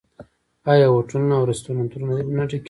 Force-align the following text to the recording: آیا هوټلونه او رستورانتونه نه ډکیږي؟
آیا 0.71 0.87
هوټلونه 0.95 1.33
او 1.37 1.43
رستورانتونه 1.51 2.05
نه 2.37 2.43
ډکیږي؟ 2.49 2.59